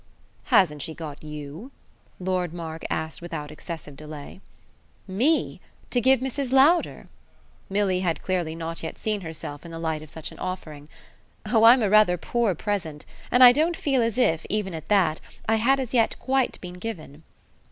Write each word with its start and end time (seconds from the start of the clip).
"Hasn't 0.45 0.81
she 0.81 0.95
got 0.95 1.23
you?" 1.23 1.71
Lord 2.19 2.55
Mark 2.55 2.83
asked 2.89 3.21
without 3.21 3.51
excessive 3.51 3.95
delay. 3.95 4.41
"Me 5.07 5.61
to 5.91 6.01
give 6.01 6.21
Mrs. 6.21 6.51
Lowder?" 6.51 7.07
Milly 7.69 7.99
had 7.99 8.23
clearly 8.23 8.55
not 8.55 8.81
yet 8.81 8.97
seen 8.97 9.21
herself 9.21 9.63
in 9.63 9.69
the 9.69 9.77
light 9.77 10.01
of 10.01 10.09
such 10.09 10.31
an 10.31 10.39
offering. 10.39 10.89
"Oh 11.45 11.65
I'm 11.65 11.83
rather 11.83 12.15
a 12.15 12.17
poor 12.17 12.55
present; 12.55 13.05
and 13.29 13.43
I 13.43 13.51
don't 13.51 13.77
feel 13.77 14.01
as 14.01 14.17
if, 14.17 14.43
even 14.49 14.73
at 14.73 14.87
that, 14.89 15.21
I 15.47 15.57
had 15.57 15.79
as 15.79 15.93
yet 15.93 16.17
quite 16.17 16.59
been 16.61 16.79
given." 16.79 17.21